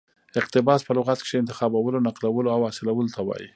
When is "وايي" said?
3.27-3.47